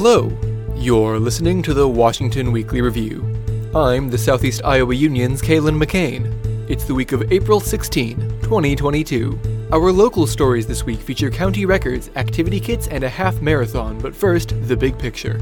Hello, 0.00 0.30
you're 0.76 1.18
listening 1.18 1.60
to 1.60 1.74
the 1.74 1.88
Washington 1.88 2.52
Weekly 2.52 2.80
Review. 2.80 3.20
I'm 3.74 4.08
the 4.08 4.16
Southeast 4.16 4.60
Iowa 4.64 4.94
Union's 4.94 5.42
Kalen 5.42 5.76
McCain. 5.76 6.32
It's 6.70 6.84
the 6.84 6.94
week 6.94 7.10
of 7.10 7.32
April 7.32 7.58
16, 7.58 8.16
2022. 8.40 9.68
Our 9.72 9.90
local 9.90 10.28
stories 10.28 10.68
this 10.68 10.84
week 10.84 11.00
feature 11.00 11.32
county 11.32 11.66
records, 11.66 12.10
activity 12.14 12.60
kits, 12.60 12.86
and 12.86 13.02
a 13.02 13.08
half 13.08 13.42
marathon, 13.42 13.98
but 13.98 14.14
first, 14.14 14.54
the 14.68 14.76
big 14.76 14.96
picture. 15.00 15.40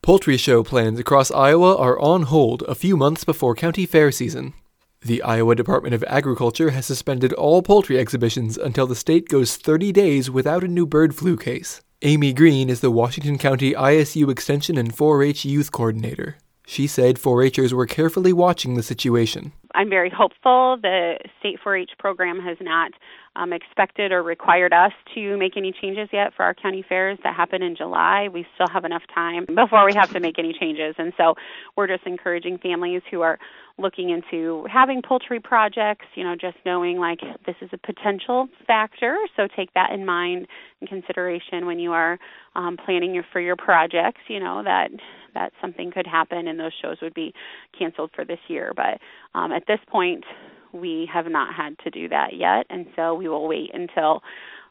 Poultry 0.00 0.36
show 0.36 0.62
plans 0.62 1.00
across 1.00 1.32
Iowa 1.32 1.76
are 1.76 1.98
on 1.98 2.22
hold 2.22 2.62
a 2.68 2.76
few 2.76 2.96
months 2.96 3.24
before 3.24 3.56
county 3.56 3.84
fair 3.84 4.12
season. 4.12 4.54
The 5.02 5.22
Iowa 5.22 5.54
Department 5.54 5.94
of 5.94 6.02
Agriculture 6.08 6.70
has 6.70 6.84
suspended 6.84 7.32
all 7.32 7.62
poultry 7.62 8.00
exhibitions 8.00 8.58
until 8.58 8.88
the 8.88 8.96
state 8.96 9.28
goes 9.28 9.56
30 9.56 9.92
days 9.92 10.28
without 10.28 10.64
a 10.64 10.68
new 10.68 10.86
bird 10.86 11.14
flu 11.14 11.36
case. 11.36 11.80
Amy 12.02 12.32
Green 12.32 12.68
is 12.68 12.80
the 12.80 12.90
Washington 12.90 13.38
County 13.38 13.74
ISU 13.74 14.28
Extension 14.28 14.76
and 14.76 14.92
4 14.92 15.22
H 15.22 15.44
Youth 15.44 15.70
Coordinator. 15.70 16.36
She 16.66 16.88
said 16.88 17.16
4 17.16 17.48
Hers 17.48 17.72
were 17.72 17.86
carefully 17.86 18.32
watching 18.32 18.74
the 18.74 18.82
situation. 18.82 19.52
I'm 19.72 19.88
very 19.88 20.10
hopeful. 20.10 20.76
The 20.82 21.18
state 21.38 21.60
4 21.62 21.76
H 21.76 21.90
program 22.00 22.40
has 22.40 22.56
not 22.60 22.90
um, 23.38 23.52
expected 23.52 24.10
or 24.10 24.22
required 24.22 24.72
us 24.72 24.92
to 25.14 25.36
make 25.36 25.56
any 25.56 25.72
changes 25.72 26.08
yet 26.12 26.34
for 26.34 26.42
our 26.42 26.54
county 26.54 26.84
fairs 26.86 27.18
that 27.22 27.36
happen 27.36 27.62
in 27.62 27.76
July. 27.76 28.28
We 28.28 28.44
still 28.54 28.66
have 28.72 28.84
enough 28.84 29.04
time 29.14 29.46
before 29.46 29.86
we 29.86 29.94
have 29.94 30.12
to 30.12 30.20
make 30.20 30.38
any 30.38 30.52
changes. 30.52 30.96
And 30.98 31.12
so 31.16 31.34
we're 31.76 31.86
just 31.86 32.04
encouraging 32.04 32.58
families 32.58 33.02
who 33.10 33.20
are 33.22 33.38
looking 33.78 34.10
into 34.10 34.66
having 34.68 35.02
poultry 35.02 35.38
projects, 35.38 36.06
you 36.16 36.24
know, 36.24 36.34
just 36.34 36.56
knowing 36.66 36.98
like 36.98 37.20
this 37.46 37.54
is 37.60 37.70
a 37.72 37.78
potential 37.78 38.48
factor. 38.66 39.16
So 39.36 39.46
take 39.54 39.72
that 39.74 39.92
in 39.92 40.04
mind 40.04 40.48
in 40.80 40.88
consideration 40.88 41.64
when 41.64 41.78
you 41.78 41.92
are 41.92 42.18
um, 42.56 42.76
planning 42.84 43.14
your, 43.14 43.24
for 43.32 43.40
your 43.40 43.54
projects, 43.56 44.22
you 44.28 44.40
know, 44.40 44.64
that 44.64 44.90
that 45.34 45.52
something 45.60 45.92
could 45.92 46.06
happen 46.06 46.48
and 46.48 46.58
those 46.58 46.72
shows 46.82 46.96
would 47.02 47.14
be 47.14 47.32
canceled 47.78 48.10
for 48.16 48.24
this 48.24 48.40
year. 48.48 48.72
But 48.74 48.98
um, 49.38 49.52
at 49.52 49.64
this 49.68 49.78
point, 49.86 50.24
we 50.72 51.08
have 51.12 51.26
not 51.26 51.54
had 51.54 51.78
to 51.80 51.90
do 51.90 52.08
that 52.08 52.34
yet, 52.34 52.66
and 52.70 52.86
so 52.96 53.14
we 53.14 53.28
will 53.28 53.48
wait 53.48 53.70
until 53.74 54.22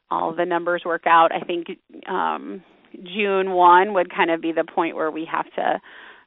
all 0.09 0.33
the 0.33 0.45
numbers 0.45 0.83
work 0.85 1.05
out. 1.05 1.31
I 1.31 1.41
think 1.41 1.67
um, 2.07 2.63
June 3.03 3.51
1 3.51 3.93
would 3.93 4.13
kind 4.13 4.31
of 4.31 4.41
be 4.41 4.51
the 4.51 4.63
point 4.63 4.95
where 4.95 5.11
we 5.11 5.27
have 5.31 5.45
to 5.55 5.81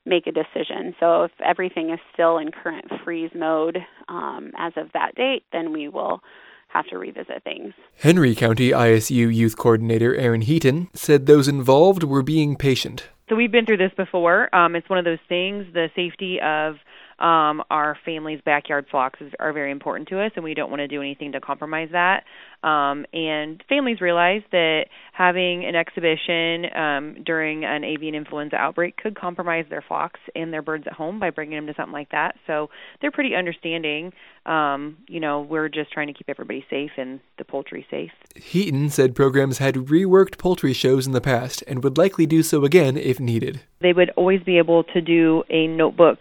make 0.06 0.26
a 0.26 0.32
decision. 0.32 0.94
So 0.98 1.24
if 1.24 1.32
everything 1.44 1.90
is 1.90 2.00
still 2.12 2.38
in 2.38 2.50
current 2.50 2.86
freeze 3.04 3.30
mode 3.34 3.78
um, 4.08 4.52
as 4.58 4.72
of 4.76 4.90
that 4.92 5.14
date, 5.14 5.44
then 5.52 5.72
we 5.72 5.88
will 5.88 6.20
have 6.68 6.86
to 6.86 6.98
revisit 6.98 7.42
things. 7.42 7.74
Henry 7.98 8.34
County 8.34 8.70
ISU 8.70 9.34
Youth 9.34 9.56
Coordinator 9.56 10.14
Aaron 10.14 10.42
Heaton 10.42 10.88
said 10.94 11.26
those 11.26 11.48
involved 11.48 12.04
were 12.04 12.22
being 12.22 12.56
patient. 12.56 13.08
So 13.28 13.36
we've 13.36 13.52
been 13.52 13.66
through 13.66 13.78
this 13.78 13.92
before. 13.96 14.54
Um, 14.54 14.74
it's 14.74 14.88
one 14.88 14.98
of 14.98 15.04
those 15.04 15.18
things. 15.28 15.66
The 15.72 15.88
safety 15.94 16.38
of 16.42 16.76
um, 17.20 17.62
our 17.70 17.98
family's 18.04 18.40
backyard 18.44 18.86
flocks 18.90 19.20
is, 19.20 19.32
are 19.38 19.52
very 19.52 19.70
important 19.70 20.08
to 20.08 20.20
us, 20.20 20.32
and 20.36 20.44
we 20.44 20.54
don't 20.54 20.70
want 20.70 20.80
to 20.80 20.88
do 20.88 21.00
anything 21.00 21.32
to 21.32 21.40
compromise 21.40 21.90
that. 21.92 22.24
Um, 22.66 23.06
and 23.12 23.62
families 23.68 24.00
realize 24.00 24.42
that 24.52 24.84
having 25.12 25.64
an 25.64 25.74
exhibition 25.74 26.66
um, 26.74 27.22
during 27.24 27.64
an 27.64 27.84
avian 27.84 28.14
influenza 28.14 28.56
outbreak 28.56 28.96
could 28.96 29.18
compromise 29.18 29.64
their 29.70 29.82
flocks 29.86 30.20
and 30.34 30.52
their 30.52 30.62
birds 30.62 30.84
at 30.86 30.92
home 30.92 31.18
by 31.18 31.30
bringing 31.30 31.56
them 31.56 31.66
to 31.66 31.74
something 31.74 31.92
like 31.92 32.10
that. 32.10 32.36
So 32.46 32.68
they're 33.00 33.10
pretty 33.10 33.34
understanding. 33.34 34.12
Um, 34.46 34.96
you 35.06 35.20
know, 35.20 35.42
we're 35.42 35.68
just 35.68 35.92
trying 35.92 36.06
to 36.08 36.14
keep 36.14 36.28
everybody 36.28 36.64
safe 36.70 36.92
and 36.96 37.20
the 37.38 37.44
poultry 37.44 37.86
safe. 37.90 38.12
Heaton 38.36 38.88
said 38.88 39.14
programs 39.14 39.58
had 39.58 39.74
reworked 39.74 40.38
poultry 40.38 40.72
shows 40.72 41.06
in 41.06 41.12
the 41.12 41.20
past 41.20 41.62
and 41.66 41.84
would 41.84 41.98
likely 41.98 42.26
do 42.26 42.42
so 42.42 42.64
again 42.64 42.96
if 42.96 43.20
needed. 43.20 43.60
They 43.80 43.92
would 43.92 44.10
always 44.16 44.42
be 44.42 44.58
able 44.58 44.84
to 44.84 45.00
do 45.00 45.44
a 45.50 45.66
notebook 45.66 46.18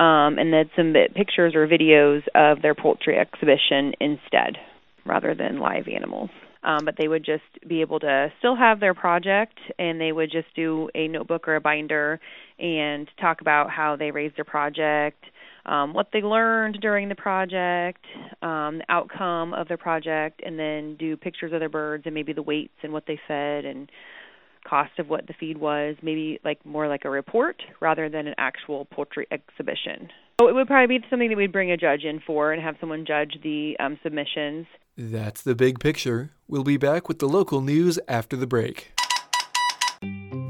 um, 0.00 0.38
and 0.38 0.52
then 0.52 0.70
submit 0.76 1.14
pictures 1.14 1.54
or 1.54 1.66
videos 1.66 2.22
of 2.34 2.62
their 2.62 2.74
poultry 2.74 3.18
exhibition 3.18 3.92
instead, 4.00 4.56
rather 5.04 5.34
than 5.34 5.58
live 5.58 5.88
animals. 5.88 6.30
Um, 6.62 6.84
but 6.84 6.96
they 6.98 7.06
would 7.06 7.24
just 7.24 7.44
be 7.68 7.80
able 7.82 8.00
to 8.00 8.32
still 8.38 8.56
have 8.56 8.80
their 8.80 8.94
project, 8.94 9.58
and 9.78 10.00
they 10.00 10.10
would 10.12 10.30
just 10.30 10.48
do 10.56 10.88
a 10.94 11.06
notebook 11.06 11.46
or 11.46 11.56
a 11.56 11.60
binder 11.60 12.20
and 12.58 13.08
talk 13.20 13.40
about 13.40 13.70
how 13.70 13.94
they 13.96 14.10
raised 14.10 14.36
their 14.36 14.44
project, 14.44 15.24
um, 15.66 15.94
what 15.94 16.08
they 16.12 16.20
learned 16.20 16.78
during 16.80 17.08
the 17.08 17.14
project, 17.14 18.04
um, 18.42 18.78
the 18.78 18.84
outcome 18.88 19.54
of 19.54 19.68
their 19.68 19.76
project, 19.76 20.42
and 20.44 20.58
then 20.58 20.96
do 20.96 21.16
pictures 21.16 21.52
of 21.52 21.60
their 21.60 21.68
birds 21.68 22.04
and 22.06 22.14
maybe 22.14 22.32
the 22.32 22.42
weights 22.42 22.74
and 22.82 22.92
what 22.92 23.04
they 23.06 23.20
fed 23.28 23.64
and 23.64 23.90
cost 24.68 24.98
of 24.98 25.08
what 25.08 25.26
the 25.26 25.34
feed 25.38 25.58
was, 25.58 25.96
maybe 26.02 26.40
like 26.44 26.64
more 26.64 26.88
like 26.88 27.04
a 27.04 27.10
report 27.10 27.62
rather 27.80 28.08
than 28.08 28.26
an 28.26 28.34
actual 28.38 28.84
poultry 28.86 29.26
exhibition. 29.30 30.08
So 30.40 30.48
it 30.48 30.54
would 30.54 30.66
probably 30.66 30.98
be 30.98 31.04
something 31.10 31.28
that 31.30 31.36
we'd 31.36 31.52
bring 31.52 31.72
a 31.72 31.76
judge 31.76 32.04
in 32.04 32.20
for 32.20 32.52
and 32.52 32.62
have 32.62 32.76
someone 32.80 33.04
judge 33.06 33.38
the 33.42 33.76
um, 33.80 33.98
submissions. 34.02 34.66
That's 34.96 35.42
the 35.42 35.54
big 35.54 35.80
picture. 35.80 36.30
We'll 36.46 36.64
be 36.64 36.76
back 36.76 37.08
with 37.08 37.18
the 37.18 37.28
local 37.28 37.60
news 37.60 37.98
after 38.08 38.36
the 38.36 38.46
break. 38.46 38.92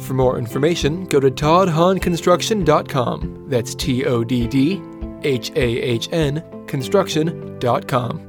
For 0.00 0.14
more 0.14 0.38
information, 0.38 1.04
go 1.06 1.20
to 1.20 1.30
toddhahnconstruction.com. 1.30 3.44
That's 3.48 3.74
T 3.74 4.04
O 4.04 4.22
D 4.24 4.46
D 4.46 4.82
H 5.22 5.50
A 5.50 5.80
H 5.80 6.08
N 6.12 6.42
construction.com. 6.66 8.24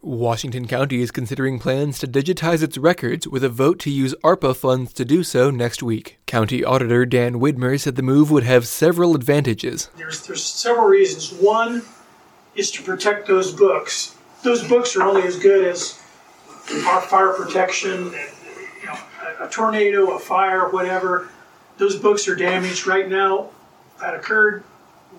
Washington 0.00 0.66
County 0.66 1.02
is 1.02 1.10
considering 1.10 1.58
plans 1.58 1.98
to 1.98 2.06
digitize 2.06 2.62
its 2.62 2.78
records 2.78 3.28
with 3.28 3.44
a 3.44 3.50
vote 3.50 3.78
to 3.80 3.90
use 3.90 4.14
ARPA 4.24 4.56
funds 4.56 4.94
to 4.94 5.04
do 5.04 5.22
so 5.22 5.50
next 5.50 5.82
week. 5.82 6.18
County 6.24 6.64
Auditor 6.64 7.04
Dan 7.04 7.34
Widmer 7.34 7.78
said 7.78 7.96
the 7.96 8.02
move 8.02 8.30
would 8.30 8.44
have 8.44 8.66
several 8.66 9.14
advantages. 9.14 9.90
There's, 9.98 10.26
there's 10.26 10.42
several 10.42 10.86
reasons. 10.86 11.38
One 11.38 11.82
is 12.56 12.70
to 12.70 12.82
protect 12.82 13.26
those 13.26 13.52
books. 13.52 14.16
Those 14.42 14.66
books 14.66 14.96
are 14.96 15.02
only 15.02 15.24
as 15.24 15.38
good 15.38 15.66
as 15.66 16.00
our 16.86 17.02
fire 17.02 17.34
protection 17.34 18.14
and 18.14 18.30
a 19.40 19.48
tornado, 19.48 20.10
a 20.12 20.18
fire, 20.18 20.68
whatever, 20.68 21.28
those 21.76 21.96
books 21.96 22.28
are 22.28 22.34
damaged 22.34 22.86
right 22.86 23.08
now. 23.08 23.50
That 24.00 24.14
occurred, 24.14 24.64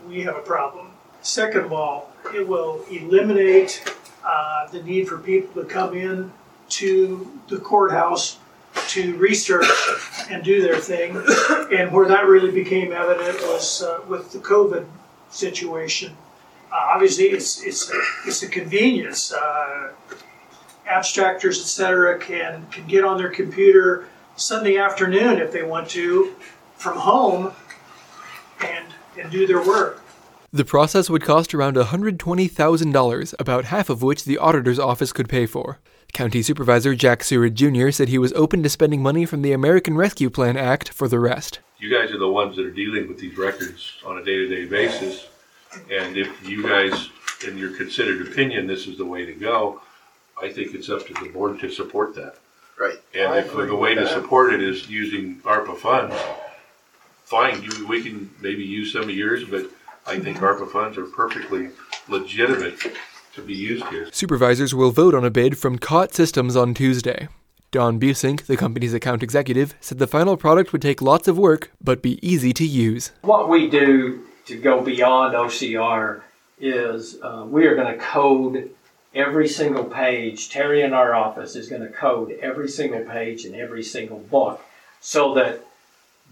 we 0.08 0.22
have 0.22 0.36
a 0.36 0.42
problem. 0.42 0.92
Second 1.22 1.62
of 1.62 1.74
all, 1.74 2.12
it 2.34 2.48
will 2.48 2.84
eliminate 2.90 3.94
uh, 4.26 4.68
the 4.68 4.84
need 4.84 5.08
for 5.08 5.18
people 5.18 5.62
to 5.62 5.68
come 5.68 5.96
in 5.96 6.32
to 6.70 7.40
the 7.48 7.58
courthouse 7.58 8.38
to 8.90 9.16
research 9.18 9.66
and 10.30 10.44
do 10.44 10.62
their 10.62 10.78
thing. 10.78 11.16
And 11.72 11.92
where 11.92 12.08
that 12.08 12.26
really 12.28 12.52
became 12.52 12.92
evident 12.92 13.40
was 13.42 13.84
uh, 13.84 14.00
with 14.08 14.32
the 14.32 14.40
COVID 14.40 14.86
situation. 15.30 16.16
Uh, 16.72 16.94
obviously, 16.94 17.26
it's 17.26 17.64
it's 17.64 17.92
it's 18.26 18.44
a 18.44 18.48
convenience. 18.48 19.34
Uh, 19.34 19.92
abstractors, 20.88 21.62
etc., 21.62 22.20
can 22.20 22.66
can 22.72 22.88
get 22.88 23.04
on 23.04 23.18
their 23.18 23.30
computer 23.30 24.08
Sunday 24.40 24.78
afternoon 24.78 25.40
if 25.40 25.52
they 25.52 25.64
want 25.64 25.90
to 25.90 26.36
from 26.76 26.98
home 26.98 27.54
and 28.62 28.86
and 29.20 29.32
do 29.32 29.46
their 29.46 29.62
work. 29.66 30.02
The 30.52 30.66
process 30.66 31.10
would 31.10 31.22
cost 31.22 31.54
around 31.54 31.76
$120,000, 31.76 33.36
about 33.38 33.66
half 33.66 33.90
of 33.90 34.02
which 34.02 34.24
the 34.24 34.40
auditor's 34.40 34.80
office 34.80 35.14
could 35.14 35.30
pay 35.30 35.46
for. 35.46 35.78
County 36.12 36.42
Supervisor 36.42 36.96
Jack 36.96 37.24
Seward 37.24 37.54
Jr. 37.54 37.92
said 37.92 38.10
he 38.10 38.18
was 38.18 38.34
open 38.34 38.64
to 38.64 38.70
spending 38.70 39.04
money 39.04 39.26
from 39.26 39.44
the 39.44 39.52
American 39.52 39.96
Rescue 39.96 40.32
Plan 40.32 40.58
Act 40.58 40.90
for 40.90 41.08
the 41.08 41.20
rest. 41.20 41.60
You 41.78 41.96
guys 41.96 42.12
are 42.12 42.18
the 42.18 42.28
ones 42.28 42.56
that 42.56 42.66
are 42.66 42.72
dealing 42.72 43.08
with 43.08 43.20
these 43.20 43.38
records 43.38 43.94
on 44.04 44.18
a 44.18 44.24
day 44.24 44.38
to 44.38 44.48
day 44.48 44.66
basis. 44.66 45.28
And 45.92 46.18
if 46.18 46.48
you 46.48 46.64
guys, 46.64 47.10
in 47.48 47.56
your 47.56 47.78
considered 47.78 48.28
opinion, 48.28 48.66
this 48.66 48.88
is 48.88 48.98
the 48.98 49.06
way 49.06 49.26
to 49.26 49.34
go, 49.34 49.82
I 50.42 50.50
think 50.50 50.74
it's 50.74 50.90
up 50.90 51.06
to 51.08 51.14
the 51.14 51.30
board 51.30 51.60
to 51.60 51.70
support 51.70 52.16
that. 52.16 52.38
Right. 52.80 52.98
And 53.14 53.36
if 53.36 53.54
the 53.54 53.76
way 53.76 53.94
to 53.94 54.08
support 54.08 54.54
it 54.54 54.64
is 54.64 54.90
using 54.90 55.42
ARPA 55.42 55.78
funds, 55.78 56.16
fine, 57.26 57.62
you, 57.62 57.86
we 57.88 58.02
can 58.02 58.32
maybe 58.40 58.64
use 58.64 58.94
some 58.94 59.04
of 59.04 59.12
yours, 59.12 59.44
but 59.44 59.66
I 60.08 60.18
think 60.18 60.38
ARPA 60.38 60.72
funds 60.72 60.98
are 60.98 61.06
perfectly 61.06 61.70
legitimate 62.08 62.80
to 63.36 63.42
be 63.42 63.54
used 63.54 63.86
here. 63.88 64.08
Supervisors 64.14 64.74
will 64.74 64.92
vote 64.92 65.14
on 65.14 65.26
a 65.26 65.30
bid 65.30 65.58
from 65.58 65.78
Cott 65.78 66.14
Systems 66.14 66.56
on 66.56 66.74
Tuesday. 66.74 67.28
Don 67.72 68.00
Busink, 68.00 68.46
the 68.46 68.58
company's 68.58 68.94
account 68.94 69.22
executive, 69.22 69.76
said 69.80 70.00
the 70.00 70.08
final 70.08 70.38
product 70.38 70.72
would 70.72 70.82
take 70.82 71.02
lots 71.02 71.28
of 71.28 71.38
work 71.38 71.72
but 71.82 72.02
be 72.02 72.18
easy 72.28 72.54
to 72.54 72.66
use. 72.66 73.12
What 73.22 73.50
we 73.50 73.70
do 73.70 74.26
to 74.46 74.58
go 74.58 74.82
beyond 74.82 75.36
OCR 75.36 76.22
is 76.60 77.20
uh, 77.22 77.46
we 77.48 77.68
are 77.68 77.76
going 77.76 77.94
to 77.94 78.00
code 78.00 78.72
every 79.14 79.48
single 79.48 79.86
page. 79.86 80.50
Terry 80.50 80.82
in 80.82 80.94
our 80.94 81.14
office 81.14 81.56
is 81.56 81.70
going 81.70 81.82
to 81.82 81.90
code 81.90 82.32
every 82.42 82.68
single 82.68 83.02
page 83.02 83.46
in 83.46 83.56
every 83.56 83.84
single 83.84 84.20
book 84.20 84.62
so 85.02 85.34
that 85.36 85.66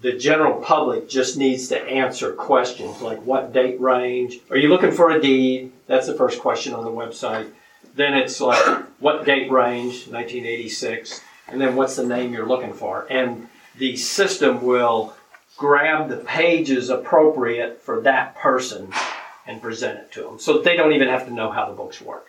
the 0.01 0.13
general 0.13 0.61
public 0.61 1.09
just 1.09 1.37
needs 1.37 1.67
to 1.69 1.81
answer 1.81 2.31
questions 2.33 3.01
like 3.01 3.19
what 3.25 3.51
date 3.51 3.79
range? 3.81 4.39
Are 4.51 4.57
you 4.57 4.69
looking 4.69 4.91
for 4.91 5.09
a 5.09 5.19
deed? 5.19 5.71
That's 5.87 6.07
the 6.07 6.13
first 6.13 6.39
question 6.39 6.73
on 6.73 6.83
the 6.83 6.91
website. 6.91 7.49
Then 7.95 8.13
it's 8.13 8.39
like 8.39 8.83
what 8.99 9.25
date 9.25 9.51
range? 9.51 10.07
1986. 10.07 11.21
And 11.47 11.59
then 11.59 11.75
what's 11.75 11.95
the 11.95 12.05
name 12.05 12.33
you're 12.33 12.47
looking 12.47 12.73
for? 12.73 13.07
And 13.09 13.47
the 13.77 13.95
system 13.95 14.61
will 14.61 15.15
grab 15.57 16.09
the 16.09 16.17
pages 16.17 16.89
appropriate 16.89 17.81
for 17.81 18.01
that 18.01 18.35
person 18.35 18.91
and 19.47 19.61
present 19.61 19.97
it 19.97 20.11
to 20.11 20.23
them. 20.23 20.39
So 20.39 20.61
they 20.61 20.75
don't 20.75 20.93
even 20.93 21.07
have 21.07 21.25
to 21.25 21.33
know 21.33 21.49
how 21.49 21.67
the 21.67 21.73
books 21.73 22.01
work. 22.01 22.27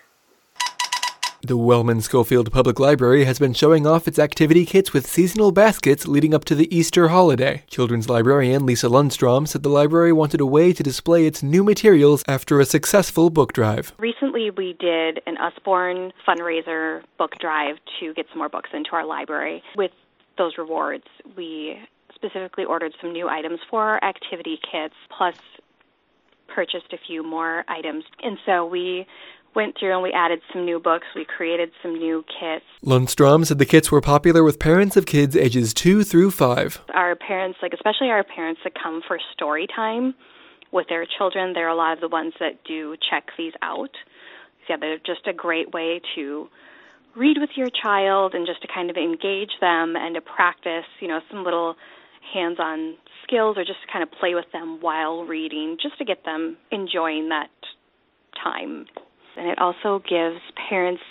The 1.49 1.57
Wellman 1.57 2.03
Scofield 2.03 2.53
Public 2.53 2.79
Library 2.79 3.25
has 3.25 3.39
been 3.39 3.55
showing 3.55 3.87
off 3.87 4.07
its 4.07 4.19
activity 4.19 4.67
kits 4.67 4.93
with 4.93 5.07
seasonal 5.07 5.51
baskets 5.51 6.07
leading 6.07 6.35
up 6.35 6.45
to 6.45 6.55
the 6.55 6.69
Easter 6.77 7.09
holiday. 7.09 7.63
Children's 7.71 8.07
librarian 8.07 8.67
Lisa 8.67 8.87
Lundstrom 8.89 9.49
said 9.49 9.63
the 9.63 9.71
library 9.71 10.13
wanted 10.13 10.43
a 10.43 10.47
way 10.47 10.75
to 10.75 10.83
display 10.83 11.25
its 11.25 11.43
new 11.43 11.65
materials 11.65 12.23
after 12.29 12.61
a 12.61 12.67
successful 12.67 13.31
book 13.31 13.55
drive. 13.55 13.95
Recently, 13.99 14.51
we 14.51 14.77
did 14.79 15.23
an 15.27 15.39
Usborne 15.39 16.13
fundraiser 16.29 17.03
book 17.17 17.33
drive 17.41 17.77
to 17.99 18.13
get 18.13 18.27
some 18.29 18.41
more 18.41 18.51
books 18.51 18.69
into 18.75 18.91
our 18.93 19.07
library. 19.07 19.63
With 19.75 19.93
those 20.37 20.59
rewards, 20.59 21.07
we 21.35 21.79
specifically 22.15 22.67
ordered 22.67 22.93
some 23.01 23.11
new 23.11 23.27
items 23.27 23.61
for 23.71 23.83
our 23.85 24.05
activity 24.05 24.61
kits, 24.71 24.97
plus 25.17 25.37
purchased 26.47 26.93
a 26.93 26.99
few 27.07 27.23
more 27.23 27.65
items. 27.69 28.05
And 28.23 28.37
so 28.45 28.67
we 28.67 29.07
went 29.59 29.77
through 29.77 29.93
and 29.93 30.05
we 30.05 30.13
added 30.13 30.41
some 30.53 30.65
new 30.65 30.79
books. 30.79 31.05
We 31.17 31.25
created 31.25 31.71
some 31.83 31.95
new 31.95 32.25
kits. 32.41 32.65
Lundstrom 32.87 33.45
said 33.45 33.59
the 33.59 33.67
kits 33.67 33.91
were 33.91 34.01
popular 34.01 34.45
with 34.45 34.61
parents 34.61 34.97
of 34.97 35.05
kids 35.05 35.35
ages 35.35 35.75
2 35.75 36.05
through 36.05 36.31
5. 36.31 36.81
Our 36.95 37.17
parents, 37.17 37.59
like 37.61 37.73
especially 37.73 38.09
our 38.09 38.23
parents 38.23 38.61
that 38.63 38.75
come 38.81 39.03
for 39.07 39.19
story 39.35 39.67
time 39.75 40.15
with 40.71 40.87
their 40.89 41.05
children, 41.19 41.55
they're 41.55 41.69
a 41.69 41.75
lot 41.75 41.93
of 41.93 42.01
the 42.01 42.07
ones 42.07 42.35
that 42.39 42.63
do 42.65 42.95
check 43.11 43.31
these 43.37 43.53
out. 43.61 43.91
So 44.69 44.75
yeah, 44.75 44.77
they're 44.79 44.99
just 44.99 45.27
a 45.27 45.33
great 45.33 45.73
way 45.73 46.01
to 46.15 46.47
read 47.17 47.39
with 47.41 47.51
your 47.57 47.69
child 47.83 48.35
and 48.35 48.47
just 48.47 48.63
to 48.63 48.69
kind 48.73 48.91
of 48.91 48.97
engage 48.97 49.59
them 49.61 49.97
and 49.97 50.15
to 50.15 50.21
practice, 50.21 50.87
you 51.01 51.09
know, 51.09 51.19
some 51.33 51.43
little 51.43 51.75
hands-on 52.33 52.95
skills 53.25 53.59
or 53.59 53.65
just 53.65 53.81
to 53.85 53.93
kind 53.93 54.05
of 54.05 54.11
play 54.21 54.37
with 54.37 54.53
them 54.53 54.79
while 54.81 55.25
reading, 55.25 55.79
just 55.83 55.99
to 55.99 56.05
get 56.05 56.25
them 56.25 56.57
enjoying 56.71 57.31
that 57.31 57.51
time 58.41 58.87
and 59.39 59.49
it 59.49 59.59
also 59.59 60.03
gives 60.09 60.41
parents 60.69 61.03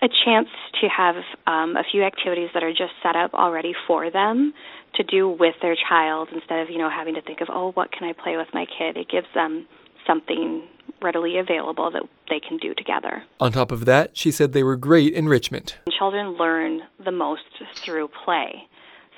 a 0.00 0.08
chance 0.24 0.48
to 0.80 0.88
have 0.88 1.16
um, 1.46 1.76
a 1.76 1.82
few 1.90 2.04
activities 2.04 2.50
that 2.54 2.62
are 2.62 2.70
just 2.70 2.92
set 3.02 3.16
up 3.16 3.34
already 3.34 3.72
for 3.86 4.10
them 4.10 4.54
to 4.94 5.02
do 5.02 5.28
with 5.28 5.54
their 5.60 5.74
child 5.88 6.28
instead 6.32 6.60
of 6.60 6.70
you 6.70 6.78
know 6.78 6.90
having 6.90 7.14
to 7.14 7.22
think 7.22 7.40
of 7.40 7.48
oh 7.50 7.72
what 7.72 7.92
can 7.92 8.08
I 8.08 8.12
play 8.12 8.36
with 8.36 8.48
my 8.54 8.66
kid. 8.66 8.96
It 8.96 9.08
gives 9.08 9.26
them 9.34 9.66
something 10.06 10.62
readily 11.02 11.38
available 11.38 11.90
that 11.90 12.02
they 12.28 12.40
can 12.40 12.58
do 12.58 12.74
together. 12.74 13.22
On 13.40 13.52
top 13.52 13.70
of 13.70 13.84
that, 13.84 14.16
she 14.16 14.30
said 14.30 14.52
they 14.52 14.62
were 14.62 14.76
great 14.76 15.12
enrichment. 15.12 15.78
Children 15.96 16.36
learn 16.36 16.80
the 17.04 17.12
most 17.12 17.42
through 17.76 18.08
play. 18.24 18.66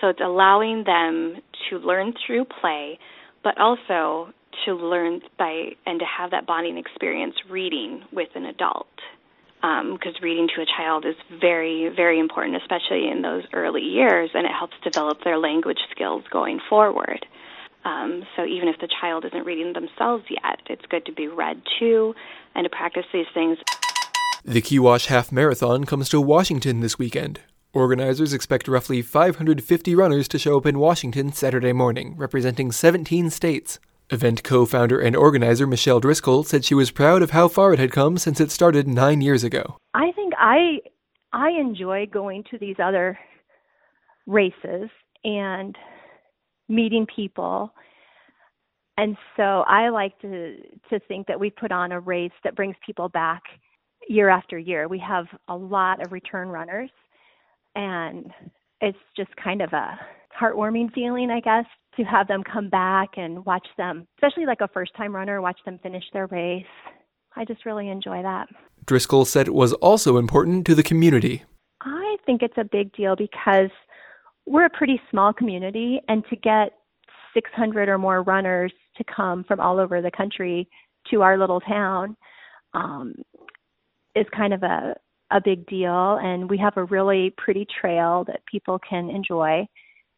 So 0.01 0.09
it's 0.09 0.21
allowing 0.21 0.85
them 0.85 1.37
to 1.69 1.79
learn 1.79 2.15
through 2.27 2.47
play, 2.61 2.99
but 3.45 3.59
also 3.59 4.33
to 4.65 4.75
learn 4.75 5.21
by 5.39 5.77
and 5.87 6.01
to 6.01 6.07
have 6.07 6.31
that 6.31 6.47
bonding 6.47 6.77
experience 6.77 7.35
reading 7.49 8.03
with 8.13 8.29
an 8.35 8.45
adult 8.47 8.89
because 9.61 10.15
um, 10.17 10.23
reading 10.23 10.49
to 10.55 10.63
a 10.63 10.67
child 10.67 11.05
is 11.05 11.15
very 11.41 11.93
very 11.95 12.19
important 12.19 12.57
especially 12.57 13.09
in 13.09 13.23
those 13.23 13.45
early 13.53 13.83
years 13.83 14.31
and 14.35 14.47
it 14.47 14.53
helps 14.53 14.75
develop 14.83 15.19
their 15.25 15.39
language 15.39 15.81
skills 15.91 16.25
going 16.31 16.61
forward 16.69 17.27
um, 17.85 18.25
so 18.37 18.45
even 18.45 18.69
if 18.69 18.79
the 18.81 18.89
child 19.01 19.25
isn't 19.25 19.45
reading 19.45 19.73
themselves 19.73 20.25
yet 20.31 20.61
it's 20.69 20.85
good 20.87 21.05
to 21.05 21.13
be 21.13 21.29
read 21.29 21.61
to 21.79 22.15
and 22.55 22.65
to 22.65 22.71
practice 22.71 23.05
these 23.13 23.27
things 23.35 23.59
the 24.45 24.63
Kewash 24.63 25.07
Half 25.07 25.31
Marathon 25.31 25.85
comes 25.85 26.09
to 26.09 26.19
Washington 26.19 26.81
this 26.81 26.99
weekend. 26.99 27.41
Organizers 27.75 28.33
expect 28.33 28.69
roughly 28.69 29.03
550 29.03 29.95
runners 29.95 30.27
to 30.29 30.39
show 30.39 30.57
up 30.57 30.65
in 30.65 30.79
Washington 30.79 31.31
Saturday 31.31 31.75
morning, 31.75 32.15
representing 32.17 32.73
17 32.73 33.29
states. 33.29 33.79
Event 34.13 34.43
co 34.43 34.67
founder 34.67 34.99
and 34.99 35.15
organizer 35.15 35.67
Michelle 35.67 36.01
Driscoll 36.01 36.43
said 36.43 36.65
she 36.65 36.75
was 36.75 36.91
proud 36.91 37.23
of 37.23 37.31
how 37.31 37.47
far 37.47 37.73
it 37.73 37.79
had 37.79 37.93
come 37.93 38.19
since 38.19 38.41
it 38.41 38.51
started 38.51 38.89
nine 38.89 39.21
years 39.21 39.45
ago. 39.45 39.77
I 39.95 40.11
think 40.13 40.35
I 40.39 40.81
I 41.33 41.51
enjoy 41.51 42.07
going 42.07 42.45
to 42.51 42.59
these 42.59 42.77
other 42.83 43.19
races 44.27 44.91
and 45.23 45.77
meeting 46.69 47.07
people. 47.15 47.73
And 48.97 49.17
so 49.37 49.65
I 49.67 49.91
like 49.91 50.19
to 50.21 50.57
to 50.91 51.01
think 51.07 51.27
that 51.29 51.39
we 51.39 51.51
put 51.51 51.71
on 51.71 51.93
a 51.93 52.01
race 52.01 52.33
that 52.43 52.57
brings 52.57 52.77
people 52.85 53.09
back 53.09 53.43
year 54.09 54.29
after 54.29 54.59
year. 54.59 54.89
We 54.89 54.99
have 54.99 55.27
a 55.49 55.57
lot 55.57 56.05
of 56.05 56.11
return 56.11 56.49
runners 56.49 56.91
and 57.77 58.33
it's 58.81 58.99
just 59.17 59.31
kind 59.37 59.63
of 59.63 59.73
a 59.73 59.99
heartwarming 60.39 60.93
feeling, 60.93 61.31
I 61.31 61.41
guess, 61.41 61.65
to 61.97 62.05
have 62.05 62.29
them 62.29 62.43
come 62.43 62.69
back 62.69 63.11
and 63.17 63.45
watch 63.45 63.67
them, 63.77 64.07
especially 64.17 64.47
like 64.47 64.61
a 64.61 64.69
first 64.69 64.95
time 64.97 65.15
runner, 65.15 65.41
watch 65.41 65.59
them 65.65 65.79
finish 65.83 66.05
their 66.13 66.27
race. 66.27 66.65
I 67.37 67.45
just 67.45 67.65
really 67.65 67.89
enjoy 67.89 68.23
that. 68.23 68.49
Driscoll 68.87 69.25
said 69.25 69.47
it 69.47 69.55
was 69.55 69.73
also 69.75 70.17
important 70.17 70.67
to 70.67 70.75
the 70.75 70.83
community. 70.83 71.45
I 71.83 72.17
think 72.27 72.43
it's 72.43 72.59
a 72.59 72.65
big 72.65 72.93
deal 72.93 73.17
because 73.17 73.71
we're 74.47 74.67
a 74.67 74.71
pretty 74.71 75.01
small 75.11 75.33
community, 75.33 76.01
and 76.09 76.25
to 76.29 76.37
get 76.37 76.73
600 77.35 77.89
or 77.89 77.99
more 77.99 78.23
runners 78.23 78.73
to 78.97 79.05
come 79.05 79.45
from 79.45 79.61
all 79.61 79.79
over 79.79 80.03
the 80.03 80.11
country 80.11 80.69
to 81.11 81.23
our 81.23 81.39
little 81.39 81.61
town 81.61 82.17
um, 82.75 83.15
is 84.15 84.27
kind 84.37 84.53
of 84.53 84.63
a, 84.63 84.95
a 85.31 85.41
big 85.43 85.67
deal. 85.67 86.19
And 86.21 86.51
we 86.51 86.59
have 86.59 86.77
a 86.77 86.85
really 86.85 87.33
pretty 87.37 87.67
trail 87.81 88.25
that 88.27 88.45
people 88.51 88.79
can 88.79 89.09
enjoy 89.11 89.67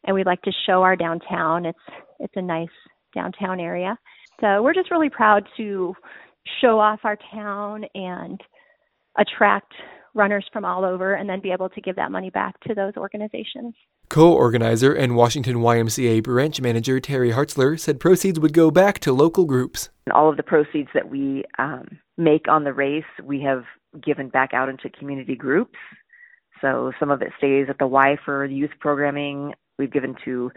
and 0.05 0.15
we 0.15 0.23
like 0.23 0.41
to 0.43 0.51
show 0.65 0.83
our 0.83 0.95
downtown. 0.95 1.65
It's 1.65 1.79
it's 2.19 2.33
a 2.35 2.41
nice 2.41 2.67
downtown 3.13 3.59
area. 3.59 3.97
So 4.41 4.61
we're 4.61 4.73
just 4.73 4.91
really 4.91 5.09
proud 5.09 5.47
to 5.57 5.93
show 6.61 6.79
off 6.79 6.99
our 7.03 7.17
town 7.31 7.85
and 7.93 8.39
attract 9.17 9.71
runners 10.13 10.45
from 10.53 10.65
all 10.65 10.85
over 10.85 11.15
and 11.15 11.29
then 11.29 11.41
be 11.41 11.51
able 11.51 11.69
to 11.69 11.81
give 11.81 11.95
that 11.95 12.11
money 12.11 12.29
back 12.29 12.59
to 12.61 12.73
those 12.73 12.93
organizations. 12.97 13.73
Co 14.09 14.31
organizer 14.31 14.93
and 14.93 15.15
Washington 15.15 15.57
YMCA 15.57 16.23
branch 16.23 16.61
manager 16.61 16.99
Terry 16.99 17.31
Hartzler 17.31 17.79
said 17.79 17.99
proceeds 17.99 18.39
would 18.39 18.53
go 18.53 18.69
back 18.69 18.99
to 18.99 19.13
local 19.13 19.45
groups. 19.45 19.89
All 20.13 20.29
of 20.29 20.37
the 20.37 20.43
proceeds 20.43 20.89
that 20.93 21.09
we 21.09 21.43
um, 21.57 21.99
make 22.17 22.47
on 22.47 22.63
the 22.63 22.73
race, 22.73 23.03
we 23.23 23.41
have 23.41 23.63
given 24.03 24.29
back 24.29 24.53
out 24.53 24.69
into 24.69 24.89
community 24.89 25.35
groups. 25.35 25.77
So 26.61 26.91
some 26.99 27.09
of 27.09 27.21
it 27.21 27.31
stays 27.37 27.67
at 27.69 27.77
the 27.79 27.87
Y 27.87 28.17
for 28.23 28.45
youth 28.45 28.71
programming, 28.79 29.53
We've 29.77 29.91
given 29.91 30.15
to 30.25 30.51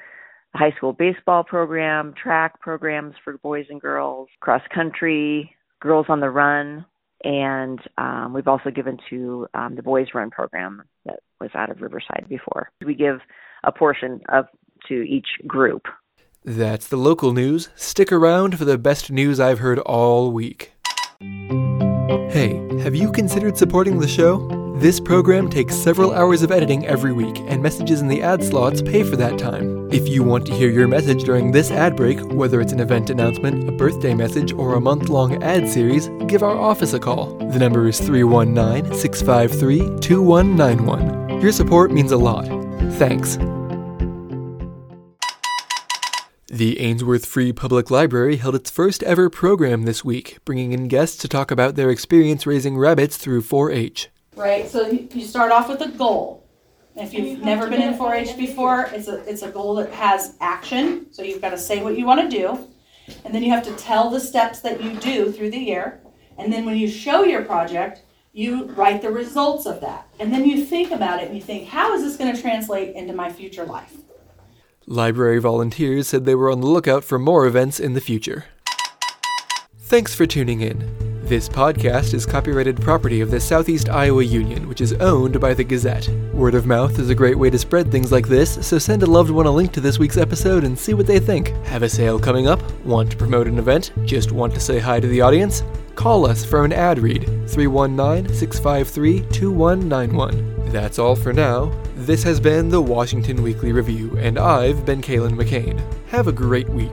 high 0.55 0.73
school 0.77 0.93
baseball 0.93 1.45
program, 1.45 2.15
track 2.21 2.61
programs 2.61 3.15
for 3.25 3.39
boys 3.39 3.67
and 3.69 3.81
girls, 3.81 4.29
cross 4.41 4.63
country, 4.75 5.55
girls 5.81 6.07
on 6.09 6.21
the 6.21 6.31
run, 6.31 6.85
and 7.25 7.81
um, 7.99 8.33
we've 8.35 8.49
also 8.49 8.71
given 8.71 8.99
to 9.11 9.47
um, 9.55 9.75
the 9.75 9.83
boys 9.83 10.09
run 10.15 10.31
program 10.31 10.83
that 11.05 11.21
was 11.41 11.51
out 11.55 11.71
of 11.71 11.81
Riverside 11.81 12.27
before. 12.29 12.71
We 12.85 12.95
give 12.95 13.21
a 13.65 13.73
portion 13.73 14.21
of 14.29 14.47
to 14.89 15.03
each 15.03 15.27
group. 15.47 15.83
That's 16.45 16.87
the 16.87 16.97
local 16.97 17.33
news. 17.33 17.71
Stick 17.75 18.13
around 18.13 18.57
for 18.57 18.65
the 18.65 18.79
best 18.79 19.11
news 19.11 19.41
I've 19.41 19.59
heard 19.59 19.81
all 19.81 20.31
week. 20.31 20.73
Hey, 22.07 22.63
have 22.83 22.95
you 22.95 23.11
considered 23.11 23.59
supporting 23.59 23.99
the 23.99 24.07
show? 24.07 24.47
This 24.77 25.01
program 25.01 25.51
takes 25.51 25.75
several 25.75 26.15
hours 26.15 26.43
of 26.43 26.53
editing 26.53 26.87
every 26.87 27.13
week, 27.13 27.41
and 27.49 27.61
messages 27.61 28.01
in 28.01 28.07
the 28.07 28.23
ad 28.23 28.45
slots 28.45 28.81
pay 28.81 29.03
for 29.03 29.17
that 29.17 29.39
time. 29.39 29.91
If 29.91 30.09
you 30.09 30.23
want 30.23 30.47
to 30.47 30.55
hear 30.55 30.71
your 30.71 30.87
message 30.87 31.25
during 31.25 31.51
this 31.51 31.73
ad 31.73 31.97
break, 31.97 32.21
whether 32.27 32.61
it's 32.61 32.73
an 32.73 32.79
event 32.79 33.11
announcement, 33.11 33.69
a 33.69 33.73
birthday 33.73 34.15
message, 34.15 34.53
or 34.53 34.75
a 34.75 34.81
month 34.81 35.09
long 35.09 35.43
ad 35.43 35.69
series, 35.69 36.09
give 36.29 36.45
our 36.45 36.57
office 36.57 36.93
a 36.93 37.01
call. 37.01 37.37
The 37.51 37.59
number 37.59 37.89
is 37.89 37.99
319 37.99 38.95
653 38.95 39.99
2191. 39.99 41.41
Your 41.41 41.51
support 41.51 41.91
means 41.91 42.13
a 42.13 42.17
lot. 42.17 42.47
Thanks. 42.99 43.37
The 46.57 46.81
Ainsworth 46.81 47.27
Free 47.27 47.53
Public 47.53 47.91
Library 47.91 48.37
held 48.37 48.55
its 48.55 48.71
first 48.71 49.03
ever 49.03 49.29
program 49.29 49.83
this 49.83 50.03
week, 50.03 50.39
bringing 50.47 50.73
in 50.73 50.89
guests 50.89 51.19
to 51.19 51.29
talk 51.29 51.51
about 51.51 51.75
their 51.75 51.91
experience 51.91 52.47
raising 52.47 52.79
rabbits 52.79 53.19
through 53.19 53.43
4 53.43 53.71
H 53.71 54.09
right? 54.37 54.67
So 54.67 54.89
you 54.89 55.27
start 55.27 55.53
off 55.53 55.69
with 55.69 55.83
a 55.83 55.89
goal. 55.89 56.49
If 56.95 57.13
you've 57.13 57.41
never 57.41 57.69
been 57.69 57.83
in 57.83 57.93
4-H 57.93 58.39
before, 58.39 58.89
it's 58.93 59.07
a 59.07 59.17
it's 59.29 59.43
a 59.43 59.51
goal 59.51 59.75
that 59.75 59.91
has 59.93 60.35
action. 60.41 61.13
So 61.13 61.23
you've 61.23 61.43
got 61.43 61.51
to 61.51 61.59
say 61.59 61.83
what 61.83 61.99
you 61.99 62.07
want 62.07 62.31
to 62.31 62.35
do, 62.35 62.67
and 63.27 63.35
then 63.35 63.43
you 63.43 63.51
have 63.51 63.65
to 63.65 63.73
tell 63.75 64.09
the 64.09 64.21
steps 64.21 64.61
that 64.61 64.83
you 64.83 64.95
do 64.95 65.31
through 65.31 65.51
the 65.51 65.59
year. 65.59 66.01
And 66.39 66.51
then 66.51 66.65
when 66.65 66.79
you 66.79 66.89
show 66.89 67.25
your 67.25 67.45
project, 67.45 68.03
you 68.33 68.65
write 68.69 69.03
the 69.03 69.11
results 69.11 69.67
of 69.67 69.83
that, 69.83 70.09
and 70.19 70.33
then 70.33 70.47
you 70.47 70.65
think 70.65 70.91
about 70.91 71.21
it 71.21 71.27
and 71.27 71.35
you 71.35 71.43
think, 71.43 71.69
how 71.69 71.93
is 71.93 72.03
this 72.03 72.17
going 72.17 72.35
to 72.35 72.41
translate 72.41 72.95
into 72.95 73.13
my 73.13 73.31
future 73.31 73.67
life? 73.67 73.95
Library 74.89 75.41
volunteers 75.41 76.07
said 76.07 76.25
they 76.25 76.37
were 76.37 76.49
on 76.49 76.61
the 76.61 76.69
lookout 76.69 77.03
for 77.03 77.19
more 77.19 77.45
events 77.45 77.81
in 77.81 77.95
the 77.95 78.01
future. 78.01 78.45
Thanks 79.79 80.15
for 80.15 80.27
tuning 80.27 80.61
in. 80.61 80.79
This 81.25 81.49
podcast 81.49 82.15
is 82.15 82.25
copyrighted 82.25 82.81
property 82.81 83.21
of 83.21 83.33
the 83.33 83.41
Southeast 83.41 83.89
Iowa 83.89 84.23
Union, 84.23 84.69
which 84.69 84.81
is 84.81 84.93
owned 84.93 85.41
by 85.41 85.55
the 85.55 85.65
Gazette. 85.65 86.09
Word 86.33 86.55
of 86.55 86.67
mouth 86.67 87.01
is 87.01 87.11
a 87.11 87.17
great 87.17 87.37
way 87.37 87.51
to 87.51 87.59
spread 87.59 87.91
things 87.91 88.13
like 88.13 88.29
this, 88.29 88.65
so 88.65 88.79
send 88.79 89.03
a 89.03 89.07
loved 89.07 89.31
one 89.31 89.47
a 89.47 89.51
link 89.51 89.73
to 89.73 89.81
this 89.81 89.99
week's 89.99 90.17
episode 90.19 90.63
and 90.63 90.79
see 90.79 90.95
what 90.95 91.09
they 91.09 91.19
think. 91.19 91.49
Have 91.67 91.83
a 91.83 91.89
sale 91.89 92.21
coming 92.21 92.47
up? 92.47 92.63
Want 92.85 93.11
to 93.11 93.17
promote 93.17 93.49
an 93.49 93.59
event? 93.59 93.91
Just 94.05 94.31
want 94.31 94.55
to 94.55 94.61
say 94.61 94.79
hi 94.79 95.01
to 95.01 95.09
the 95.09 95.21
audience? 95.21 95.65
Call 95.97 96.25
us 96.27 96.45
for 96.45 96.65
an 96.65 96.73
ad 96.73 97.01
read 97.01 97.25
319 97.49 98.33
653 98.33 99.23
2191. 99.33 100.71
That's 100.71 101.01
all 101.01 101.17
for 101.17 101.33
now. 101.33 101.73
This 102.07 102.23
has 102.23 102.39
been 102.39 102.69
the 102.69 102.81
Washington 102.81 103.43
Weekly 103.43 103.73
Review, 103.73 104.17
and 104.17 104.39
I've 104.39 104.85
been 104.85 105.03
Kalen 105.03 105.33
McCain. 105.33 105.83
Have 106.11 106.29
a 106.29 106.33
great 106.33 106.69
week. 106.69 106.93